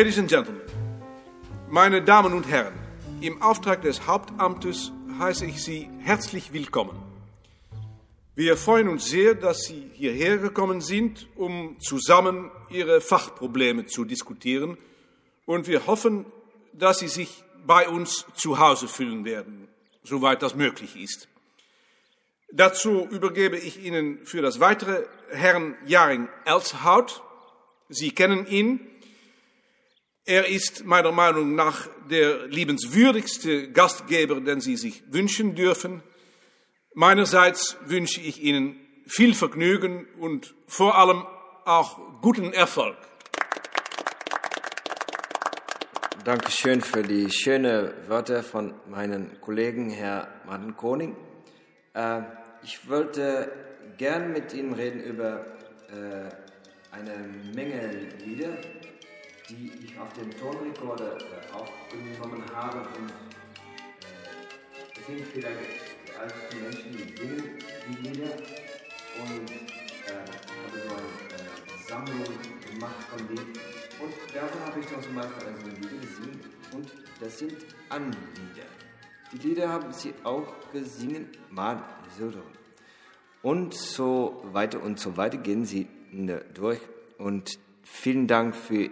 Ladies 0.00 0.18
and 0.18 0.30
Gentlemen, 0.30 0.62
meine 1.68 2.00
Damen 2.00 2.32
und 2.32 2.48
Herren, 2.48 2.72
im 3.20 3.42
Auftrag 3.42 3.82
des 3.82 4.06
Hauptamtes 4.06 4.92
heiße 5.18 5.44
ich 5.44 5.62
Sie 5.62 5.90
herzlich 5.98 6.54
willkommen. 6.54 6.96
Wir 8.34 8.56
freuen 8.56 8.88
uns 8.88 9.10
sehr, 9.10 9.34
dass 9.34 9.64
Sie 9.64 9.90
hierher 9.92 10.38
gekommen 10.38 10.80
sind, 10.80 11.28
um 11.36 11.78
zusammen 11.80 12.50
Ihre 12.70 13.02
Fachprobleme 13.02 13.84
zu 13.84 14.06
diskutieren. 14.06 14.78
Und 15.44 15.68
wir 15.68 15.86
hoffen, 15.86 16.24
dass 16.72 17.00
Sie 17.00 17.08
sich 17.08 17.44
bei 17.66 17.86
uns 17.86 18.24
zu 18.36 18.58
Hause 18.58 18.88
fühlen 18.88 19.26
werden, 19.26 19.68
soweit 20.02 20.40
das 20.40 20.54
möglich 20.54 20.96
ist. 20.96 21.28
Dazu 22.50 23.06
übergebe 23.10 23.58
ich 23.58 23.84
Ihnen 23.84 24.24
für 24.24 24.40
das 24.40 24.60
weitere 24.60 25.04
Herrn 25.30 25.76
Jaring 25.84 26.30
Elshout. 26.46 27.20
Sie 27.90 28.12
kennen 28.12 28.46
ihn. 28.46 28.80
Er 30.30 30.46
ist 30.46 30.84
meiner 30.84 31.10
Meinung 31.10 31.56
nach 31.56 31.88
der 32.08 32.46
liebenswürdigste 32.46 33.72
Gastgeber, 33.72 34.40
den 34.40 34.60
Sie 34.60 34.76
sich 34.76 35.02
wünschen 35.12 35.56
dürfen. 35.56 36.04
Meinerseits 36.94 37.76
wünsche 37.86 38.20
ich 38.20 38.40
Ihnen 38.40 38.76
viel 39.08 39.34
Vergnügen 39.34 40.06
und 40.20 40.54
vor 40.68 40.96
allem 40.96 41.26
auch 41.64 42.20
guten 42.20 42.52
Erfolg. 42.52 42.96
Dankeschön 46.24 46.80
für 46.80 47.02
die 47.02 47.28
schönen 47.32 47.90
Wörter 48.06 48.44
von 48.44 48.74
meinem 48.88 49.40
Kollegen, 49.40 49.90
Herr 49.90 50.28
Martin 50.46 50.76
Koning. 50.76 51.16
Äh, 51.94 52.20
ich 52.62 52.88
wollte 52.88 53.50
gern 53.98 54.32
mit 54.32 54.54
Ihnen 54.54 54.74
reden 54.74 55.02
über 55.02 55.44
äh, 55.88 56.28
eine 56.92 57.16
Menge 57.52 58.10
Lieder, 58.24 58.56
die 59.50 59.72
ich 59.84 59.98
auf 59.98 60.12
dem 60.12 60.30
Tonrekorder 60.30 61.18
äh, 61.18 61.52
aufgenommen 61.52 62.42
habe. 62.54 62.78
Und 62.78 63.10
äh, 63.10 64.98
es 64.98 65.06
sind 65.06 65.26
vielleicht 65.32 65.58
alte 66.18 66.56
Menschen, 66.56 66.92
die 66.92 67.16
singen 67.16 67.58
die 67.88 68.08
Lieder 68.08 68.32
und 69.20 69.50
äh, 69.50 70.12
habe 70.12 70.78
so 70.78 70.94
eine 70.94 71.42
äh, 71.42 71.88
Sammlung 71.88 72.24
gemacht 72.68 73.02
von 73.10 73.26
denen. 73.26 73.52
Und 74.00 74.14
davon 74.34 74.60
habe 74.66 74.80
ich 74.80 74.86
dann 74.86 75.02
zum 75.02 75.14
Beispiel 75.14 75.46
also 75.46 75.66
ein 75.66 75.76
Lied 75.76 76.00
gesungen 76.00 76.40
und 76.72 76.92
das 77.20 77.38
sind 77.38 77.56
Anlieder. 77.88 78.68
Die 79.32 79.48
Lieder 79.48 79.68
haben 79.68 79.92
sie 79.92 80.14
auch 80.24 80.54
gesungen, 80.72 81.28
mal 81.50 81.82
so. 82.18 82.32
Und 83.42 83.74
so 83.74 84.42
weiter 84.52 84.82
und 84.82 84.98
so 84.98 85.16
weiter 85.16 85.38
gehen 85.38 85.64
sie 85.64 85.86
durch. 86.54 86.80
Und 87.18 87.58
vielen 87.82 88.26
Dank 88.26 88.54
für 88.54 88.90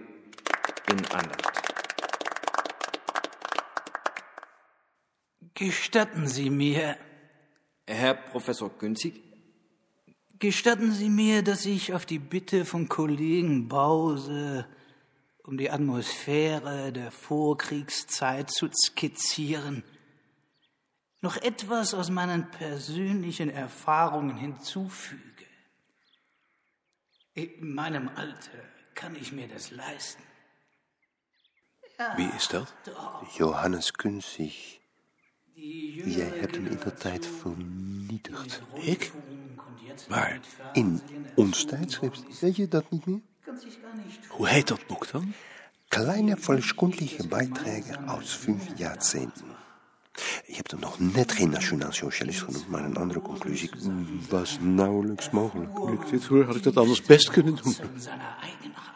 in 0.91 1.05
Andacht. 1.07 1.63
Gestatten 5.55 6.29
Sie 6.29 6.51
mir, 6.51 6.97
Herr 7.87 8.15
Professor 8.15 8.71
Günzig, 8.71 9.23
gestatten 10.39 10.93
Sie 10.93 11.09
mir, 11.09 11.43
dass 11.43 11.67
ich 11.67 11.93
auf 11.95 12.07
die 12.07 12.19
Bitte 12.19 12.65
von 12.65 12.89
Kollegen 12.89 13.69
Bause, 13.69 14.67
um 15.43 15.59
die 15.59 15.71
Atmosphäre 15.71 16.93
der 16.93 17.11
Vorkriegszeit 17.11 18.51
zu 18.51 18.69
skizzieren, 18.73 19.83
noch 21.21 21.37
etwas 21.37 21.95
aus 21.95 22.11
meinen 22.11 22.51
persönlichen 22.51 23.51
Erfahrungen 23.51 24.37
hinzufüge. 24.37 25.23
In 27.35 27.75
meinem 27.75 28.09
Alter 28.09 28.63
kann 28.95 29.17
ich 29.17 29.33
mir 29.33 29.49
das 29.49 29.71
leisten. 29.71 30.28
Wie 32.17 32.29
is 32.37 32.49
dat? 32.49 32.75
Johannes 33.37 33.91
Kunzig. 33.91 34.79
Jij 36.05 36.31
hebt 36.35 36.55
hem 36.55 36.67
in 36.67 36.79
de 36.85 36.95
tijd 36.95 37.27
vernietigd. 37.27 38.63
Ik? 38.75 39.13
Waar? 40.09 40.41
In 40.73 41.01
ons 41.35 41.65
tijdschrift. 41.65 42.41
Weet 42.41 42.57
je 42.57 42.69
dat 42.69 42.91
niet 42.91 43.07
meer? 43.07 43.21
Hoe 44.29 44.49
heet 44.49 44.69
dat 44.69 44.87
boek 44.87 45.11
dan? 45.11 45.33
Kleine 45.89 46.37
volkskundliche 46.37 47.29
Beiträge 47.29 47.99
aus 48.07 48.35
fünf 48.35 48.67
Jahrzehnten. 48.77 49.47
Je 50.47 50.55
hebt 50.55 50.71
hem 50.71 50.81
nog 50.81 50.99
net 50.99 51.33
geen 51.33 51.51
nationaal 51.51 51.93
socialist 51.93 52.43
genoemd, 52.43 52.69
maar 52.69 52.85
een 52.85 52.97
andere 52.97 53.21
conclusie 53.21 53.71
was 54.29 54.59
nauwelijks 54.61 55.31
mogelijk. 55.31 55.79
Nu 55.79 55.93
ik 55.93 56.09
dit 56.11 56.25
hoor, 56.25 56.45
had 56.45 56.57
ik 56.57 56.63
dat 56.63 56.77
anders 56.77 57.03
best 57.03 57.31
kunnen 57.31 57.57
doen. 57.63 57.75
seiner 57.97 58.37
Eigenart. 58.41 58.87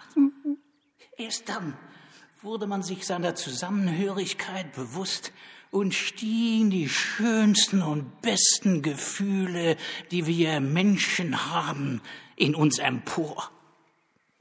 Wurde 2.42 2.66
man 2.66 2.82
sich 2.82 3.06
seiner 3.06 3.36
Zusammenhörigkeit 3.36 4.72
bewusst 4.72 5.30
und 5.70 5.94
stiegen 5.94 6.70
die 6.70 6.88
schönsten 6.88 7.82
und 7.82 8.20
besten 8.20 8.82
Gefühle, 8.82 9.76
die 10.10 10.26
wir 10.26 10.58
Menschen 10.58 11.52
haben, 11.52 12.00
in 12.34 12.56
uns 12.56 12.80
empor. 12.80 13.48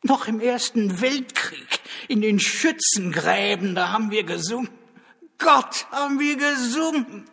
Noch 0.01 0.27
im 0.27 0.39
Ersten 0.39 0.99
Weltkrieg, 0.99 1.79
in 2.07 2.21
den 2.21 2.39
Schützengräben, 2.39 3.75
da 3.75 3.89
haben 3.89 4.09
wir 4.09 4.23
gesungen. 4.23 4.71
Gott 5.37 5.85
haben 5.91 6.19
wir 6.19 6.37
gesungen. 6.37 7.29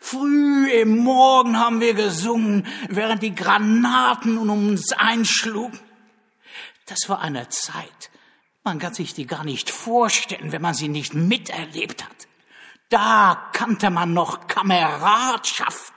Früh 0.00 0.70
im 0.70 0.96
Morgen 0.96 1.58
haben 1.58 1.82
wir 1.82 1.92
gesungen, 1.92 2.66
während 2.88 3.22
die 3.22 3.34
Granaten 3.34 4.38
um 4.38 4.48
uns 4.48 4.92
einschlugen. 4.92 5.78
Das 6.86 7.10
war 7.10 7.20
eine 7.20 7.50
Zeit, 7.50 8.10
man 8.68 8.78
kann 8.78 8.92
sich 8.92 9.14
die 9.14 9.26
gar 9.26 9.44
nicht 9.44 9.70
vorstellen, 9.70 10.52
wenn 10.52 10.60
man 10.60 10.74
sie 10.74 10.88
nicht 10.88 11.14
miterlebt 11.14 12.04
hat. 12.04 12.20
Da 12.90 13.48
kannte 13.54 13.88
man 13.88 14.12
noch 14.12 14.46
Kameradschaft. 14.46 15.94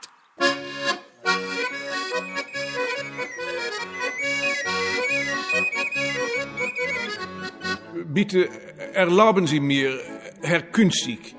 Bitte 8.06 8.50
erlauben 8.94 9.48
Sie 9.48 9.60
mir, 9.60 10.00
Herr 10.42 10.62
Künzig. 10.62 11.36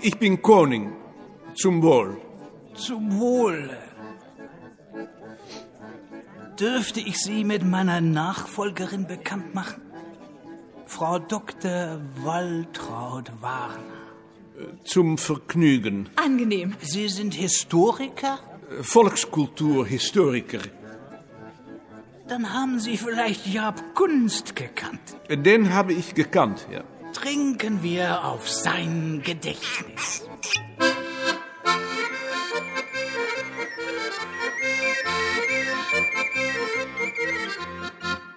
Ich 0.00 0.18
bin 0.18 0.40
Koning. 0.40 0.96
Zum 1.54 1.82
Wohl. 1.82 2.16
Zum 2.74 3.18
Wohle. 3.18 3.76
Dürfte 6.58 7.00
ich 7.00 7.18
Sie 7.18 7.44
mit 7.44 7.62
meiner 7.62 8.00
Nachfolgerin 8.00 9.06
bekannt 9.06 9.54
machen? 9.54 9.87
Frau 10.98 11.20
Dr. 11.20 12.00
Waltraud 12.24 13.30
Warner. 13.40 13.78
Zum 14.82 15.16
Vergnügen. 15.16 16.08
Angenehm. 16.16 16.74
Sie 16.80 17.08
sind 17.08 17.34
Historiker? 17.34 18.40
Volkskulturhistoriker. 18.82 20.58
Dann 22.26 22.52
haben 22.52 22.80
Sie 22.80 22.96
vielleicht 22.96 23.46
Jab 23.46 23.94
Kunst 23.94 24.56
gekannt. 24.56 25.14
Den 25.30 25.72
habe 25.72 25.92
ich 25.92 26.16
gekannt, 26.16 26.66
ja. 26.68 26.82
Trinken 27.12 27.84
wir 27.84 28.24
auf 28.24 28.48
sein 28.50 29.22
Gedächtnis. 29.24 30.26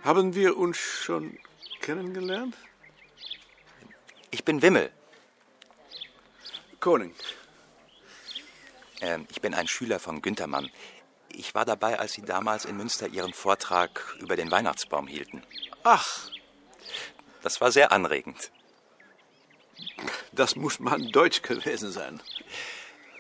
Haben 0.04 0.36
wir 0.36 0.58
uns 0.58 0.78
schon 0.78 1.40
kennengelernt? 1.82 2.56
Ich 4.32 4.44
bin 4.46 4.62
Wimmel. 4.62 4.92
Koning. 6.80 7.14
Ähm, 9.02 9.28
ich 9.30 9.42
bin 9.42 9.54
ein 9.54 9.68
Schüler 9.68 10.00
von 10.00 10.22
Günter 10.22 10.48
Mann. 10.48 10.70
Ich 11.34 11.54
war 11.56 11.66
dabei, 11.66 12.00
als 12.00 12.14
Sie 12.14 12.22
damals 12.24 12.66
in 12.66 12.78
Münster 12.78 13.08
Ihren 13.08 13.34
Vortrag 13.34 14.16
über 14.20 14.36
den 14.36 14.52
Weihnachtsbaum 14.52 15.08
hielten. 15.08 15.44
Ach, 15.84 16.30
Das 17.42 17.60
war 17.62 17.72
sehr 17.72 17.92
anregend. 17.92 18.52
das 20.32 20.56
muss 20.56 20.80
man 20.80 21.12
Deutsch 21.12 21.42
gewesen 21.42 21.92
sein. 21.92 22.22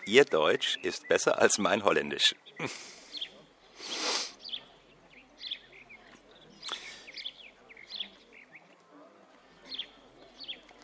Ihr 0.06 0.25
Deutsch 0.25 0.78
ist 0.84 1.08
besser 1.08 1.40
als 1.40 1.58
mein 1.58 1.84
Holländisch. 1.84 2.36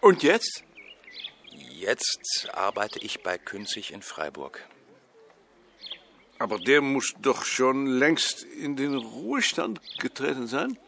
Und 0.07 0.24
jetzt? 0.24 0.63
Jetzt 1.51 2.48
arbeite 2.54 2.98
ich 3.00 3.24
bei 3.24 3.38
Künzig 3.38 3.92
in 3.92 4.01
Freiburg. 4.01 4.65
Aber 6.39 6.59
der 6.59 6.80
muss 6.80 7.13
doch 7.21 7.44
schon 7.44 7.88
längst 7.88 8.44
in 8.44 8.77
den 8.77 8.95
Ruhestand 8.95 9.81
getreten 10.00 10.48
sein. 10.48 10.80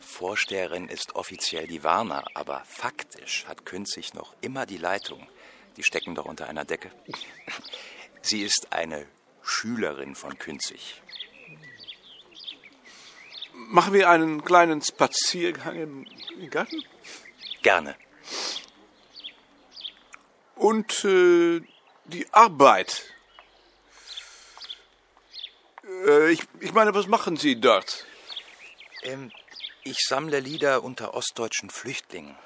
Vorsteherin 0.00 0.88
ist 0.88 1.14
offiziell 1.14 1.66
die 1.66 1.84
Warner, 1.84 2.24
aber 2.32 2.62
faktisch 2.64 3.44
hat 3.48 3.66
Künzig 3.66 4.14
noch 4.14 4.34
immer 4.40 4.64
die 4.64 4.78
Leitung. 4.78 5.28
Die 5.76 5.82
stecken 5.82 6.14
doch 6.14 6.24
unter 6.24 6.48
einer 6.48 6.64
Decke. 6.64 6.90
Sie 8.22 8.40
ist 8.40 8.68
eine 8.70 9.06
Schülerin 9.42 10.14
von 10.14 10.38
Künzig. 10.38 11.02
machen 13.52 13.92
wir 13.92 14.08
einen 14.08 14.42
kleinen 14.42 14.80
Spaziergang 14.80 15.76
im 15.76 16.06
Garten? 16.48 16.82
Gerne. 17.60 17.94
Und 20.56 21.04
äh, 21.04 21.60
die 22.06 22.32
Arbeit. 22.32 23.04
Äh, 26.06 26.32
ich, 26.32 26.42
ich 26.60 26.72
meine, 26.72 26.94
was 26.94 27.06
machen 27.06 27.36
Sie 27.36 27.60
dort? 27.60 28.06
Ähm, 29.02 29.30
ich 29.84 29.98
sammle 30.06 30.40
Lieder 30.40 30.82
unter 30.82 31.14
ostdeutschen 31.14 31.70
Flüchtlingen. 31.70 32.36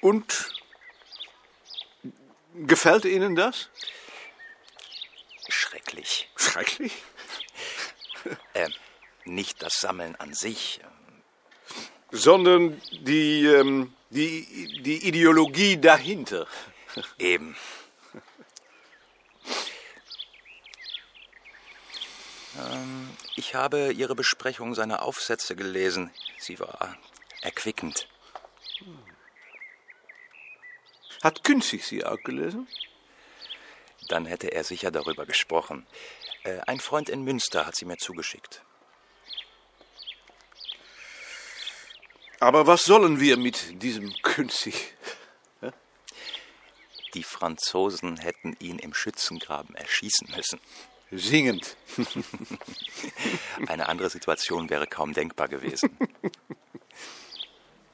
Und 0.00 0.54
gefällt 2.54 3.04
Ihnen 3.04 3.34
das? 3.34 3.68
Schrecklich. 5.48 6.28
Schrecklich. 6.36 6.92
Ähm, 8.52 8.74
nicht 9.24 9.62
das 9.62 9.80
Sammeln 9.80 10.16
an 10.16 10.34
sich. 10.34 10.80
Sondern 12.10 12.82
die, 12.90 13.46
ähm, 13.46 13.94
die, 14.10 14.82
die 14.82 15.06
Ideologie 15.06 15.76
dahinter. 15.76 16.46
Eben. 17.18 17.56
Ähm, 22.58 23.10
ich 23.36 23.54
habe 23.54 23.92
Ihre 23.92 24.14
Besprechung 24.14 24.74
seiner 24.74 25.02
Aufsätze 25.02 25.54
gelesen. 25.54 26.10
Sie 26.38 26.58
war 26.58 26.96
erquickend. 27.42 28.08
Hat 31.22 31.44
Künzig 31.44 31.84
Sie 31.84 32.04
auch 32.04 32.22
gelesen? 32.22 32.68
Dann 34.08 34.24
hätte 34.24 34.48
er 34.48 34.64
sicher 34.64 34.90
darüber 34.90 35.26
gesprochen. 35.26 35.86
Äh, 36.44 36.60
ein 36.66 36.80
Freund 36.80 37.08
in 37.08 37.22
Münster 37.22 37.66
hat 37.66 37.76
sie 37.76 37.84
mir 37.84 37.98
zugeschickt. 37.98 38.62
Aber 42.40 42.66
was 42.66 42.84
sollen 42.84 43.20
wir 43.20 43.36
mit 43.36 43.82
diesem 43.82 44.12
Künzig? 44.22 44.94
Die 47.14 47.22
Franzosen 47.22 48.18
hätten 48.18 48.54
ihn 48.60 48.78
im 48.78 48.94
Schützengraben 48.94 49.74
erschießen 49.74 50.28
müssen. 50.36 50.60
Singend. 51.10 51.76
Eine 53.66 53.88
andere 53.88 54.10
Situation 54.10 54.68
wäre 54.68 54.86
kaum 54.86 55.14
denkbar 55.14 55.48
gewesen. 55.48 55.96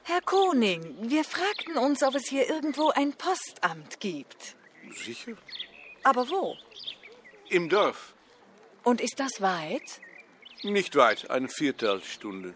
Herr 0.02 0.20
Koning, 0.20 0.96
wir 1.08 1.25
fragten 1.25 1.79
uns, 1.79 2.02
ob 2.02 2.17
es 2.17 2.29
hier 2.29 2.49
irgendwo 2.49 2.91
ein 2.91 3.14
Postamt 3.14 4.00
gibt. 4.00 4.56
Sicher? 4.93 5.32
Aber 6.02 6.29
wo? 6.29 6.56
Im 7.49 7.69
Dorf. 7.69 8.14
Und 8.82 9.00
ist 9.00 9.19
das 9.19 9.41
weit? 9.41 10.00
Nicht 10.62 10.96
weit, 10.96 11.31
eine 11.31 11.49
Viertelstunde. 11.49 12.55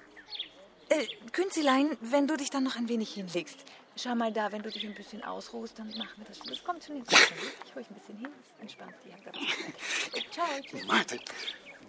Äh, 0.88 1.06
Künzelein, 1.32 1.96
wenn 2.00 2.26
du 2.26 2.37
dich 2.37 2.50
dann 2.50 2.64
noch 2.64 2.76
ein 2.76 2.88
wenig 2.88 3.12
hinlegst. 3.12 3.58
Schau 3.96 4.14
mal 4.14 4.32
da, 4.32 4.52
wenn 4.52 4.62
du 4.62 4.70
dich 4.70 4.85
ein 4.85 4.94
bisschen 4.94 5.23
ausruhst, 5.25 5.79
dann 5.79 5.88
machen 5.99 6.14
wir 6.17 6.26
das. 6.26 6.38
Das 6.38 6.62
kommt 6.62 6.85
schon 6.85 7.02
die 7.02 7.11
Sache. 7.11 7.35
Ich 7.67 7.73
dich 7.73 7.90
ein 7.90 7.94
bisschen 7.94 8.19
hin, 8.19 8.29
entspannt 8.61 8.94
die. 9.05 9.11
Zeit. 9.11 10.32
Ciao. 10.32 10.46
tschüss. 10.62 10.87
Maarten, 10.87 11.20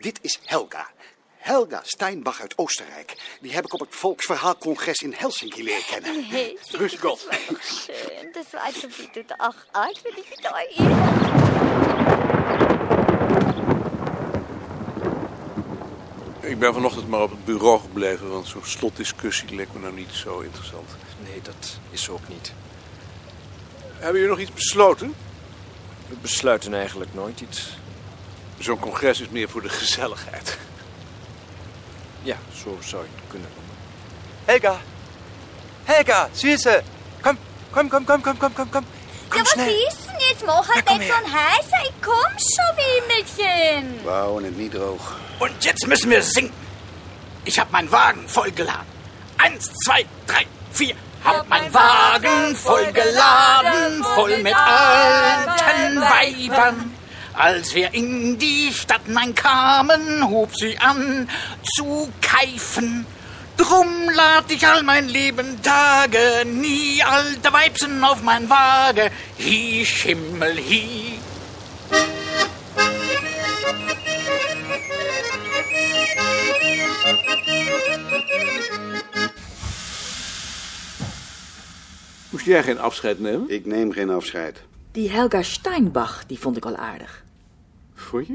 dit 0.04 0.20
is 0.24 0.40
Helga. 0.46 0.88
Helga 1.42 1.82
Steinbach 1.86 2.42
uit 2.42 2.58
Oostenrijk. 2.58 3.16
Die 3.42 3.54
heb 3.54 3.66
ik 3.66 3.74
op 3.74 3.80
het 3.80 3.96
Volksverhaalcongres 3.96 4.98
in 5.02 5.14
Helsinki 5.14 5.64
leren 5.64 5.86
kennen. 5.86 6.24
Hey, 6.24 6.58
Grüß 6.72 7.00
Gott. 7.00 7.28
Das 7.30 7.30
war 7.30 7.56
doch 7.56 7.64
schön. 7.64 8.32
Das 8.34 8.54
war 8.54 8.74
schon 8.74 8.98
wieder. 8.98 9.36
Ach, 9.38 9.66
alt 9.72 10.04
bin 10.04 10.14
ich 10.18 10.38
wieder 10.38 10.56
hier. 10.70 11.39
Ik 16.50 16.60
ben 16.60 16.74
vanochtend 16.74 17.08
maar 17.08 17.22
op 17.22 17.30
het 17.30 17.46
bureau 17.46 17.80
gebleven, 17.80 18.30
want 18.30 18.48
zo'n 18.48 18.62
slotdiscussie 18.66 19.56
leek 19.56 19.68
me 19.74 19.80
nou 19.80 19.94
niet 19.94 20.12
zo 20.12 20.40
interessant. 20.40 20.90
Nee, 21.24 21.42
dat 21.42 21.78
is 21.90 22.10
ook 22.10 22.28
niet. 22.28 22.54
Hebben 23.94 24.22
jullie 24.22 24.36
nog 24.36 24.40
iets 24.46 24.54
besloten? 24.54 25.16
We 26.08 26.16
besluiten 26.22 26.74
eigenlijk 26.74 27.14
nooit 27.14 27.42
iets. 27.42 27.78
Zo'n 28.60 28.80
congres 28.80 29.20
is 29.20 29.30
meer 29.30 29.50
voor 29.50 29.62
de 29.62 29.70
gezelligheid. 29.70 30.58
Ja, 32.22 32.38
zo 32.64 32.78
zou 32.84 33.04
je 33.04 33.10
het 33.16 33.24
kunnen 33.28 33.50
noemen. 33.56 33.76
Helga! 34.46 34.82
Helga, 35.84 36.30
Süße! 36.34 36.84
Komm, 37.22 37.38
komm, 37.70 37.90
komm, 37.90 38.06
komm, 38.06 38.22
komm, 38.22 38.38
komm, 38.38 38.54
komm. 38.54 38.70
Komm 38.70 38.86
Ja, 39.32 39.40
was 39.40 39.50
schnell. 39.50 39.88
ist 39.88 40.06
denn 40.06 40.20
jetzt? 40.30 40.46
Mach 40.46 40.68
halt 40.68 40.90
nicht 40.90 41.08
so 41.08 41.14
ein 41.14 41.32
heißer. 41.32 41.82
Ich 41.84 41.94
komm 42.02 42.34
schon, 42.38 42.76
Wimmelchen. 42.80 44.04
We 44.04 44.10
houden 44.10 44.44
het 44.44 44.58
niet 44.58 44.72
droog. 44.72 45.18
Und 45.40 45.64
jetzt 45.64 45.88
müssen 45.88 46.12
wir 46.12 46.22
singen. 46.22 46.52
Ich 47.46 47.58
hab 47.60 47.72
meinen 47.72 47.92
Wagen 47.92 48.28
vollgeladen. 48.28 48.86
Eins, 49.38 49.72
zwei, 49.86 50.06
drei, 50.28 50.46
vier. 50.72 50.96
Hab 51.24 51.48
meinen 51.50 51.74
Wagen 51.74 52.56
vollgeladen, 52.56 54.04
voll 54.16 54.38
mit 54.38 54.56
alten 54.56 56.02
Weibern. 56.02 56.94
Als 57.34 57.74
wir 57.74 57.94
in 57.94 58.38
die 58.38 58.74
Stadt 58.74 59.02
kamen, 59.36 60.30
hob 60.30 60.52
sie 60.56 60.78
an 60.78 61.30
zu 61.76 62.12
keifen. 62.22 63.06
Drum 63.58 64.10
lad 64.14 64.50
ich 64.50 64.66
all 64.66 64.84
mein 64.84 65.10
Leben 65.10 65.62
Tage, 65.62 66.46
nie 66.46 67.04
alte 67.04 67.52
Weibsen 67.52 68.04
auf 68.04 68.22
mein 68.22 68.50
Wagen. 68.50 69.10
Hi, 69.38 69.86
Schimmel, 69.86 70.58
hi. 70.58 71.20
Jij 82.50 82.64
geen 82.64 82.80
afscheid 82.80 83.20
nemen? 83.20 83.50
Ik 83.50 83.66
neem 83.66 83.92
geen 83.92 84.10
afscheid. 84.10 84.62
Die 84.92 85.10
Helga 85.10 85.42
Steinbach, 85.42 86.26
die 86.26 86.40
vond 86.40 86.58
ik 86.58 86.66
al 86.66 86.76
aardig. 86.76 87.24
Vond 87.94 88.28
je? 88.28 88.34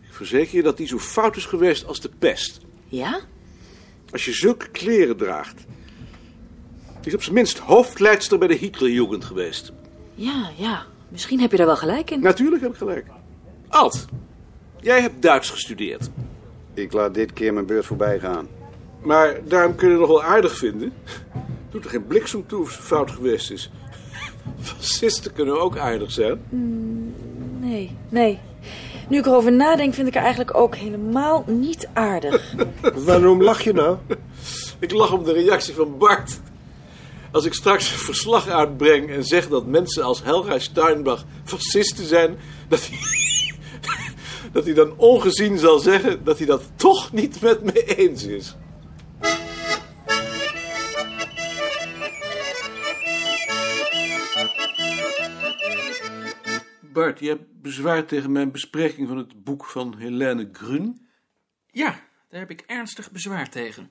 Ik 0.00 0.12
verzeker 0.12 0.56
je 0.56 0.62
dat 0.62 0.76
die 0.76 0.86
zo 0.86 0.98
fout 0.98 1.36
is 1.36 1.44
geweest 1.46 1.86
als 1.86 2.00
de 2.00 2.10
pest. 2.18 2.60
Ja? 2.88 3.20
Als 4.10 4.24
je 4.24 4.32
zulke 4.32 4.68
kleren 4.68 5.16
draagt. 5.16 5.64
Die 7.00 7.12
is 7.12 7.14
op 7.14 7.22
zijn 7.22 7.34
minst 7.34 7.58
hoofdleidster 7.58 8.38
bij 8.38 8.48
de 8.48 8.54
Hitlerjugend 8.54 9.24
geweest. 9.24 9.72
Ja, 10.14 10.50
ja. 10.56 10.86
Misschien 11.08 11.40
heb 11.40 11.50
je 11.50 11.56
daar 11.56 11.66
wel 11.66 11.76
gelijk 11.76 12.10
in. 12.10 12.20
Natuurlijk 12.20 12.62
heb 12.62 12.70
ik 12.70 12.76
gelijk. 12.76 13.06
Alt, 13.68 14.04
jij 14.80 15.00
hebt 15.00 15.22
Duits 15.22 15.50
gestudeerd. 15.50 16.10
Ik 16.74 16.92
laat 16.92 17.14
dit 17.14 17.32
keer 17.32 17.54
mijn 17.54 17.66
beurt 17.66 17.86
voorbij 17.86 18.18
gaan. 18.18 18.48
Maar 19.02 19.40
daarom 19.44 19.74
kun 19.74 19.86
je 19.86 19.92
het 19.92 20.00
nog 20.00 20.10
wel 20.10 20.22
aardig 20.22 20.56
vinden. 20.56 20.92
Doet 21.74 21.84
er 21.84 21.90
geen 21.90 22.06
bliksem 22.06 22.46
toe 22.46 22.60
of 22.60 22.76
het 22.76 22.86
fout 22.86 23.10
geweest 23.10 23.50
is. 23.50 23.70
Fascisten 24.60 25.32
kunnen 25.32 25.60
ook 25.60 25.78
aardig 25.78 26.12
zijn. 26.12 26.40
Nee, 27.60 27.96
nee. 28.08 28.38
Nu 29.08 29.18
ik 29.18 29.26
erover 29.26 29.52
nadenk, 29.52 29.94
vind 29.94 30.08
ik 30.08 30.14
haar 30.14 30.22
eigenlijk 30.22 30.56
ook 30.56 30.76
helemaal 30.76 31.44
niet 31.46 31.88
aardig. 31.92 32.54
Waarom 33.06 33.42
lach 33.42 33.62
je 33.62 33.72
nou? 33.72 33.96
Ik 34.78 34.92
lach 34.92 35.12
om 35.12 35.24
de 35.24 35.32
reactie 35.32 35.74
van 35.74 35.98
Bart. 35.98 36.40
Als 37.32 37.44
ik 37.44 37.54
straks 37.54 37.92
een 37.92 37.98
verslag 37.98 38.48
uitbreng 38.48 39.10
en 39.10 39.24
zeg 39.24 39.48
dat 39.48 39.66
mensen 39.66 40.02
als 40.02 40.22
Helga 40.22 40.58
Steinbach 40.58 41.24
fascisten 41.44 42.06
zijn, 42.06 42.38
dat 42.68 42.88
hij, 42.88 42.98
dat 44.52 44.64
hij 44.64 44.74
dan 44.74 44.94
ongezien 44.96 45.58
zal 45.58 45.78
zeggen 45.78 46.24
dat 46.24 46.38
hij 46.38 46.46
dat 46.46 46.62
toch 46.76 47.12
niet 47.12 47.40
met 47.40 47.64
me 47.64 47.96
eens 47.96 48.24
is. 48.24 48.56
Bart, 56.94 57.18
je 57.18 57.28
hebt 57.28 57.62
bezwaar 57.62 58.04
tegen 58.06 58.32
mijn 58.32 58.50
bespreking 58.52 59.08
van 59.08 59.16
het 59.16 59.44
boek 59.44 59.64
van 59.64 59.96
Helene 59.98 60.48
Grun, 60.52 61.06
Ja, 61.70 62.00
daar 62.28 62.40
heb 62.40 62.50
ik 62.50 62.60
ernstig 62.66 63.10
bezwaar 63.10 63.50
tegen. 63.50 63.90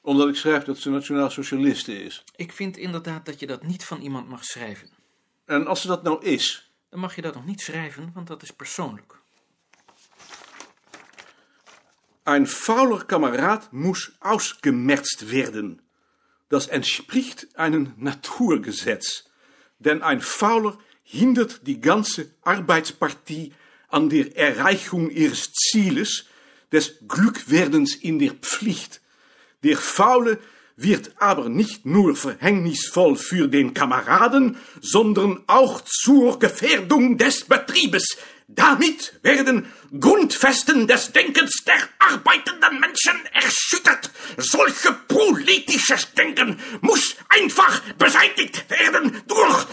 omdat 0.00 0.28
ik 0.28 0.34
schrijf 0.36 0.64
dat 0.64 0.78
ze 0.78 0.90
nationaal 0.90 1.30
socialiste 1.30 2.04
is. 2.04 2.24
Ik 2.36 2.52
vind 2.52 2.76
inderdaad 2.76 3.26
dat 3.26 3.40
je 3.40 3.46
dat 3.46 3.62
niet 3.62 3.84
van 3.84 4.00
iemand 4.00 4.28
mag 4.28 4.44
schrijven. 4.44 4.88
En 5.44 5.66
als 5.66 5.80
ze 5.80 5.86
dat 5.86 6.02
nou 6.02 6.24
is, 6.24 6.70
Dan 6.88 7.00
mag 7.00 7.14
je 7.14 7.22
dat 7.22 7.34
nog 7.34 7.46
niet 7.46 7.60
schrijven, 7.60 8.10
want 8.14 8.26
dat 8.26 8.42
is 8.42 8.50
persoonlijk. 8.50 9.18
Ein 12.22 12.46
fauler 12.46 13.04
Kamerad 13.04 13.68
muss 13.72 14.12
ausgemerzt 14.18 15.30
werden. 15.30 15.80
Das 16.48 16.66
entspricht 16.68 17.46
einem 17.56 17.92
Naturgesetz. 17.96 19.28
Denn 19.78 20.02
ein 20.02 20.20
Fauler 20.20 20.76
hindert 21.10 21.66
die 21.66 21.80
ganze 21.80 22.30
Arbeitspartie 22.42 23.52
an 23.88 24.08
der 24.08 24.36
Erreichung 24.36 25.10
ihres 25.10 25.52
Zieles, 25.52 26.26
des 26.72 26.94
Glückwerdens 27.08 27.96
in 27.96 28.20
der 28.20 28.32
Pflicht. 28.32 29.00
Der 29.64 29.76
Faule 29.76 30.38
wird 30.76 31.12
aber 31.16 31.48
nicht 31.48 31.84
nur 31.84 32.14
verhängnisvoll 32.14 33.16
für 33.16 33.48
den 33.48 33.74
Kameraden, 33.74 34.56
sondern 34.80 35.42
auch 35.46 35.82
zur 35.82 36.38
Gefährdung 36.38 37.18
des 37.18 37.44
Betriebes. 37.44 38.16
Damit 38.46 39.12
werden 39.22 39.66
Grundfesten 39.98 40.86
des 40.86 41.12
Denkens 41.12 41.64
der 41.66 41.88
arbeitenden 41.98 42.80
Menschen 42.80 43.14
erschüttert. 43.32 44.10
Solche 44.38 44.92
politisches 45.06 46.12
Denken 46.14 46.58
muss 46.80 47.16
einfach 47.28 47.80
beseitigt 47.98 48.64
werden 48.70 49.22
durch 49.28 49.66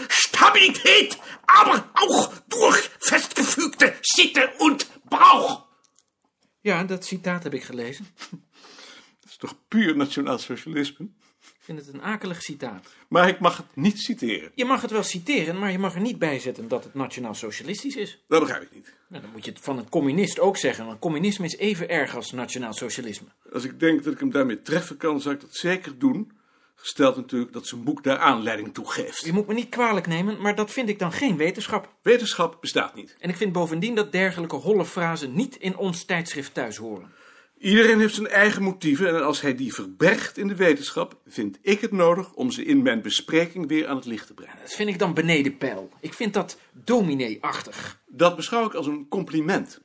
Ja, 6.78 6.84
dat 6.84 7.04
citaat 7.04 7.42
heb 7.42 7.54
ik 7.54 7.62
gelezen. 7.62 8.06
Dat 9.20 9.30
is 9.30 9.36
toch 9.36 9.56
puur 9.68 9.96
nationaal 9.96 10.38
socialisme? 10.38 11.04
Ik 11.40 11.64
vind 11.64 11.78
het 11.78 11.94
een 11.94 12.02
akelig 12.02 12.42
citaat. 12.42 12.88
Maar 13.08 13.28
ik 13.28 13.40
mag 13.40 13.56
het 13.56 13.66
niet 13.74 14.00
citeren. 14.00 14.50
Je 14.54 14.64
mag 14.64 14.82
het 14.82 14.90
wel 14.90 15.02
citeren, 15.02 15.58
maar 15.58 15.72
je 15.72 15.78
mag 15.78 15.94
er 15.94 16.00
niet 16.00 16.18
bij 16.18 16.38
zetten 16.38 16.68
dat 16.68 16.84
het 16.84 16.94
nationaal 16.94 17.34
socialistisch 17.34 17.96
is. 17.96 18.24
Dat 18.28 18.40
begrijp 18.40 18.62
ik 18.62 18.74
niet. 18.74 18.94
Nou, 19.08 19.22
dan 19.22 19.32
moet 19.32 19.44
je 19.44 19.50
het 19.50 19.60
van 19.60 19.78
een 19.78 19.88
communist 19.88 20.40
ook 20.40 20.56
zeggen, 20.56 20.86
want 20.86 20.98
communisme 20.98 21.44
is 21.44 21.56
even 21.56 21.88
erg 21.88 22.14
als 22.16 22.32
nationaal 22.32 22.72
socialisme. 22.72 23.28
Als 23.52 23.64
ik 23.64 23.80
denk 23.80 24.04
dat 24.04 24.12
ik 24.12 24.20
hem 24.20 24.30
daarmee 24.30 24.62
treffen 24.62 24.96
kan, 24.96 25.20
zou 25.20 25.34
ik 25.34 25.40
dat 25.40 25.54
zeker 25.54 25.98
doen. 25.98 26.32
Gesteld 26.80 27.16
natuurlijk 27.16 27.52
dat 27.52 27.66
zijn 27.66 27.84
boek 27.84 28.04
daar 28.04 28.18
aanleiding 28.18 28.74
toe 28.74 28.90
geeft. 28.90 29.24
Je 29.24 29.32
moet 29.32 29.46
me 29.46 29.54
niet 29.54 29.68
kwalijk 29.68 30.06
nemen, 30.06 30.40
maar 30.40 30.54
dat 30.54 30.70
vind 30.70 30.88
ik 30.88 30.98
dan 30.98 31.12
geen 31.12 31.36
wetenschap. 31.36 31.94
Wetenschap 32.02 32.58
bestaat 32.60 32.94
niet. 32.94 33.16
En 33.18 33.28
ik 33.28 33.36
vind 33.36 33.52
bovendien 33.52 33.94
dat 33.94 34.12
dergelijke 34.12 34.56
holle 34.56 34.84
frazen 34.84 35.34
niet 35.34 35.56
in 35.56 35.76
ons 35.76 36.04
tijdschrift 36.04 36.54
thuis 36.54 36.76
horen. 36.76 37.10
Iedereen 37.58 38.00
heeft 38.00 38.14
zijn 38.14 38.26
eigen 38.26 38.62
motieven 38.62 39.08
en 39.08 39.24
als 39.24 39.40
hij 39.40 39.54
die 39.54 39.74
verbergt 39.74 40.38
in 40.38 40.48
de 40.48 40.54
wetenschap, 40.54 41.20
vind 41.26 41.58
ik 41.62 41.80
het 41.80 41.92
nodig 41.92 42.32
om 42.32 42.50
ze 42.50 42.64
in 42.64 42.82
mijn 42.82 43.02
bespreking 43.02 43.68
weer 43.68 43.88
aan 43.88 43.96
het 43.96 44.06
licht 44.06 44.26
te 44.26 44.34
brengen. 44.34 44.58
Dat 44.60 44.72
vind 44.72 44.88
ik 44.88 44.98
dan 44.98 45.14
beneden 45.14 45.56
peil. 45.56 45.90
Ik 46.00 46.14
vind 46.14 46.34
dat 46.34 46.58
dominee-achtig. 46.72 48.00
Dat 48.06 48.36
beschouw 48.36 48.66
ik 48.66 48.74
als 48.74 48.86
een 48.86 49.08
compliment. 49.08 49.80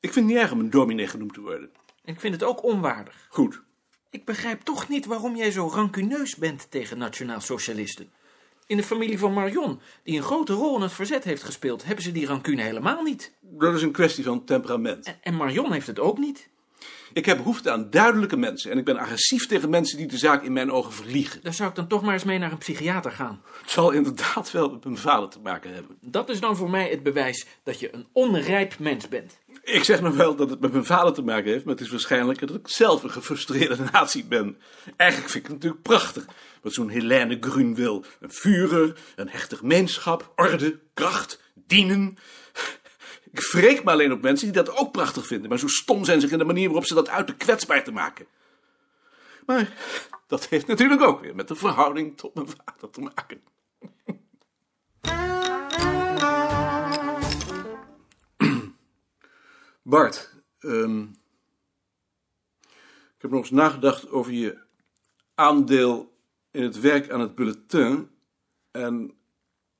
Ik 0.00 0.12
vind 0.12 0.26
het 0.26 0.34
niet 0.34 0.42
erg 0.42 0.52
om 0.52 0.60
een 0.60 0.70
dominee 0.70 1.06
genoemd 1.06 1.34
te 1.34 1.40
worden. 1.40 1.70
En 2.04 2.14
ik 2.14 2.20
vind 2.20 2.34
het 2.34 2.42
ook 2.42 2.62
onwaardig. 2.62 3.26
Goed. 3.28 3.62
Ik 4.14 4.24
begrijp 4.24 4.60
toch 4.60 4.88
niet 4.88 5.06
waarom 5.06 5.36
jij 5.36 5.50
zo 5.50 5.68
rancuneus 5.68 6.36
bent 6.36 6.70
tegen 6.70 6.98
nationaal 6.98 7.40
socialisten. 7.40 8.10
In 8.66 8.76
de 8.76 8.82
familie 8.82 9.18
van 9.18 9.32
Marion, 9.32 9.80
die 10.02 10.16
een 10.16 10.22
grote 10.22 10.52
rol 10.52 10.76
in 10.76 10.82
het 10.82 10.92
verzet 10.92 11.24
heeft 11.24 11.42
gespeeld, 11.42 11.84
hebben 11.84 12.04
ze 12.04 12.12
die 12.12 12.26
rancune 12.26 12.62
helemaal 12.62 13.02
niet. 13.02 13.32
Dat 13.40 13.74
is 13.74 13.82
een 13.82 13.92
kwestie 13.92 14.24
van 14.24 14.44
temperament. 14.44 15.06
En, 15.06 15.18
en 15.22 15.36
Marion 15.36 15.72
heeft 15.72 15.86
het 15.86 15.98
ook 15.98 16.18
niet. 16.18 16.48
Ik 17.12 17.26
heb 17.26 17.36
behoefte 17.36 17.70
aan 17.70 17.90
duidelijke 17.90 18.36
mensen 18.36 18.70
en 18.70 18.78
ik 18.78 18.84
ben 18.84 18.96
agressief 18.96 19.46
tegen 19.46 19.70
mensen 19.70 19.98
die 19.98 20.06
de 20.06 20.18
zaak 20.18 20.42
in 20.42 20.52
mijn 20.52 20.70
ogen 20.70 20.92
verliegen. 20.92 21.40
Daar 21.42 21.54
zou 21.54 21.68
ik 21.68 21.74
dan 21.74 21.86
toch 21.86 22.02
maar 22.02 22.12
eens 22.12 22.24
mee 22.24 22.38
naar 22.38 22.52
een 22.52 22.58
psychiater 22.58 23.12
gaan. 23.12 23.42
Het 23.60 23.70
zal 23.70 23.90
inderdaad 23.90 24.50
wel 24.50 24.70
met 24.70 24.84
mijn 24.84 24.96
vader 24.96 25.28
te 25.28 25.38
maken 25.42 25.74
hebben. 25.74 25.96
Dat 26.00 26.28
is 26.28 26.40
dan 26.40 26.56
voor 26.56 26.70
mij 26.70 26.88
het 26.88 27.02
bewijs 27.02 27.46
dat 27.62 27.80
je 27.80 27.94
een 27.94 28.06
onrijp 28.12 28.78
mens 28.78 29.08
bent. 29.08 29.38
Ik 29.62 29.84
zeg 29.84 30.00
nog 30.00 30.14
wel 30.14 30.34
dat 30.36 30.50
het 30.50 30.60
met 30.60 30.72
mijn 30.72 30.84
vader 30.84 31.12
te 31.12 31.22
maken 31.22 31.50
heeft, 31.50 31.64
maar 31.64 31.74
het 31.74 31.84
is 31.84 31.90
waarschijnlijker 31.90 32.46
dat 32.46 32.56
ik 32.56 32.68
zelf 32.68 33.02
een 33.02 33.10
gefrustreerde 33.10 33.76
nazi 33.92 34.24
ben. 34.24 34.58
Eigenlijk 34.96 35.30
vind 35.30 35.44
ik 35.44 35.50
het 35.50 35.60
natuurlijk 35.60 35.82
prachtig 35.82 36.24
wat 36.62 36.72
zo'n 36.72 36.88
Helene 36.88 37.36
Grun 37.40 37.74
wil. 37.74 38.04
Een 38.20 38.32
Führer, 38.32 38.96
een 39.16 39.28
hechte 39.28 39.56
gemeenschap, 39.56 40.32
orde, 40.36 40.78
kracht, 40.94 41.40
dienen. 41.54 42.18
Ik 43.34 43.40
wreek 43.40 43.84
me 43.84 43.90
alleen 43.90 44.12
op 44.12 44.22
mensen 44.22 44.52
die 44.52 44.62
dat 44.62 44.76
ook 44.76 44.92
prachtig 44.92 45.26
vinden, 45.26 45.48
maar 45.48 45.58
zo 45.58 45.66
stom 45.66 46.04
zijn 46.04 46.20
ze 46.20 46.28
in 46.28 46.38
de 46.38 46.44
manier 46.44 46.66
waarop 46.66 46.86
ze 46.86 46.94
dat 46.94 47.08
uiten 47.08 47.36
kwetsbaar 47.36 47.84
te 47.84 47.92
maken. 47.92 48.26
Maar 49.46 49.72
dat 50.26 50.48
heeft 50.48 50.66
natuurlijk 50.66 51.02
ook 51.02 51.20
weer 51.20 51.34
met 51.34 51.48
de 51.48 51.54
verhouding 51.54 52.16
tot 52.16 52.34
mijn 52.34 52.48
vader 52.48 52.90
te 52.90 53.00
maken. 53.00 53.42
Bart, 59.82 60.34
ehm, 60.58 61.02
ik 63.16 63.18
heb 63.18 63.30
nog 63.30 63.40
eens 63.40 63.50
nagedacht 63.50 64.10
over 64.10 64.32
je 64.32 64.58
aandeel 65.34 66.16
in 66.50 66.62
het 66.62 66.80
werk 66.80 67.10
aan 67.10 67.20
het 67.20 67.34
bulletin 67.34 68.10
en 68.70 69.14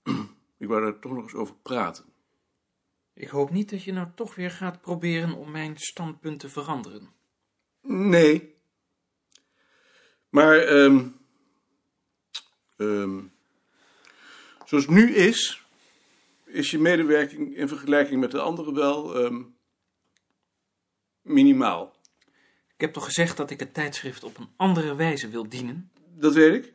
ik 0.59 0.69
wou 0.69 0.81
daar 0.81 0.99
toch 0.99 1.13
nog 1.13 1.23
eens 1.23 1.35
over 1.35 1.55
praten. 1.55 2.13
Ik 3.14 3.28
hoop 3.28 3.50
niet 3.50 3.71
dat 3.71 3.83
je 3.83 3.92
nou 3.92 4.09
toch 4.14 4.35
weer 4.35 4.50
gaat 4.50 4.80
proberen 4.80 5.33
om 5.33 5.50
mijn 5.50 5.76
standpunt 5.76 6.40
te 6.40 6.49
veranderen. 6.49 7.09
Nee. 7.83 8.54
Maar, 10.28 10.59
ehm 10.59 11.09
ehm, 12.76 13.21
zoals 14.64 14.87
het 14.87 14.94
nu 14.94 15.14
is, 15.14 15.64
is 16.44 16.71
je 16.71 16.78
medewerking 16.78 17.56
in 17.56 17.68
vergelijking 17.68 18.21
met 18.21 18.30
de 18.30 18.40
anderen 18.40 18.75
wel 18.75 19.25
ehm, 19.25 19.42
minimaal. 21.23 21.97
Ik 22.75 22.80
heb 22.80 22.92
toch 22.92 23.04
gezegd 23.04 23.37
dat 23.37 23.50
ik 23.50 23.61
het 23.61 23.75
tijdschrift 23.75 24.25
op 24.25 24.38
een 24.38 24.49
andere 24.56 24.94
wijze 24.94 25.28
wil 25.28 25.49
dienen? 25.49 25.90
Dat 26.16 26.35
weet 26.35 26.64
ik. 26.64 26.73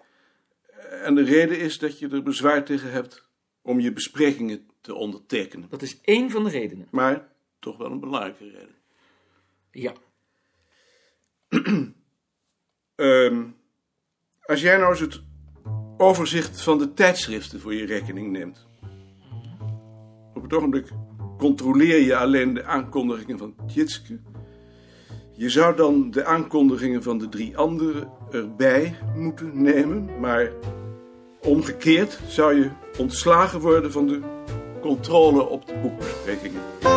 En 0.90 1.16
de 1.16 1.24
reden 1.24 1.60
is 1.60 1.80
dat 1.80 2.00
je 2.00 2.10
er 2.10 2.24
bezwaar 2.24 2.66
tegen 2.66 2.92
hebt 2.92 3.28
om 3.62 3.80
je 3.80 3.94
besprekingen 3.94 4.69
te 4.82 4.94
ondertekenen. 4.94 5.70
Dat 5.70 5.82
is 5.82 6.02
één 6.02 6.30
van 6.30 6.44
de 6.44 6.50
redenen. 6.50 6.88
Maar 6.92 7.28
toch 7.60 7.78
wel 7.78 7.92
een 7.92 8.00
belangrijke 8.00 8.44
reden. 8.44 8.76
Ja. 9.72 9.94
Ehm, 12.96 13.44
als 14.42 14.62
jij 14.62 14.78
nou 14.78 14.90
eens 14.90 15.00
het 15.00 15.22
overzicht 15.98 16.62
van 16.62 16.78
de 16.78 16.94
tijdschriften 16.94 17.60
voor 17.60 17.74
je 17.74 17.86
rekening 17.86 18.32
neemt. 18.32 18.68
Op 20.34 20.44
het 20.44 20.54
ogenblik 20.54 20.88
controleer 21.38 22.00
je 22.00 22.16
alleen 22.16 22.54
de 22.54 22.64
aankondigingen 22.64 23.38
van 23.38 23.56
Tjitske. 23.68 24.20
Je 25.36 25.50
zou 25.50 25.76
dan 25.76 26.12
de 26.12 26.26
aankondigingen 26.26 27.04
van 27.04 27.18
de 27.18 27.30
drie 27.30 27.58
anderen 27.58 28.12
erbij 28.32 28.96
moeten 29.16 29.62
nemen, 29.62 30.20
maar 30.20 30.52
omgekeerd 31.42 32.20
zou 32.28 32.56
je 32.56 32.70
ontslagen 32.98 33.60
worden 33.60 33.92
van 33.92 34.08
de 34.08 34.22
controle 34.80 35.50
op 35.50 35.68
de 35.68 35.74
boekbesprekingen. 35.82 36.89